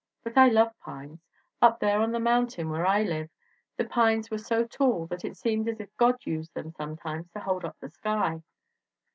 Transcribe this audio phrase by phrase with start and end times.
[0.23, 1.21] But I love pines.
[1.61, 3.29] Up there on the mountain, where I lived,
[3.77, 7.39] the pines were so tall that it seemed as if God used them sometimes to
[7.39, 8.41] hold up the sky.'